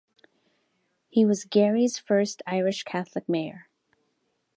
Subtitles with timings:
[1.09, 3.67] He was Gary's first Irish Catholic mayor.